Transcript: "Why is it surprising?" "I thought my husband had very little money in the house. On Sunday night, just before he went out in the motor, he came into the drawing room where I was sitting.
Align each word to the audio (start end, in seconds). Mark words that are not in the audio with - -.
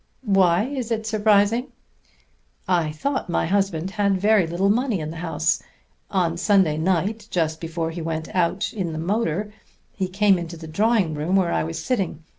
"Why 0.25 0.63
is 0.63 0.89
it 0.89 1.05
surprising?" 1.05 1.67
"I 2.67 2.91
thought 2.91 3.29
my 3.29 3.45
husband 3.45 3.91
had 3.91 4.19
very 4.19 4.47
little 4.47 4.71
money 4.71 4.99
in 4.99 5.11
the 5.11 5.17
house. 5.17 5.61
On 6.09 6.37
Sunday 6.37 6.75
night, 6.79 7.27
just 7.29 7.61
before 7.61 7.91
he 7.91 8.01
went 8.01 8.27
out 8.33 8.73
in 8.73 8.93
the 8.93 8.97
motor, 8.97 9.53
he 9.93 10.07
came 10.07 10.39
into 10.39 10.57
the 10.57 10.67
drawing 10.67 11.13
room 11.13 11.35
where 11.35 11.51
I 11.51 11.63
was 11.63 11.77
sitting. 11.85 12.23